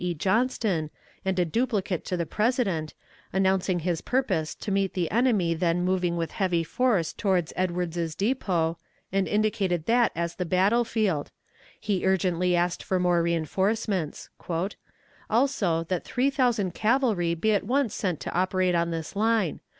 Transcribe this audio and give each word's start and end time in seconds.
E. 0.03 0.15
Johnston, 0.15 0.89
and 1.23 1.37
a 1.37 1.45
duplicate 1.45 2.03
to 2.05 2.17
the 2.17 2.25
President, 2.25 2.95
announcing 3.31 3.81
his 3.81 4.01
purpose 4.01 4.55
to 4.55 4.71
meet 4.71 4.95
the 4.95 5.11
enemy 5.11 5.53
then 5.53 5.83
moving 5.85 6.17
with 6.17 6.31
heavy 6.31 6.63
force 6.63 7.13
toward 7.13 7.53
Edwards's 7.55 8.15
Depot, 8.15 8.79
and 9.11 9.27
indicated 9.27 9.85
that 9.85 10.11
as 10.15 10.37
the 10.37 10.43
battle 10.43 10.83
field; 10.83 11.29
he 11.79 12.03
urgently 12.03 12.55
asked 12.55 12.81
for 12.81 12.99
more 12.99 13.21
reënforcements: 13.21 14.29
"Also, 15.29 15.83
that 15.83 16.03
three 16.03 16.31
thousand 16.31 16.73
cavalry 16.73 17.35
be 17.35 17.53
at 17.53 17.63
once 17.67 17.93
sent 17.93 18.19
to 18.21 18.33
operate 18.33 18.73
on 18.73 18.89
this 18.89 19.15
line. 19.15 19.59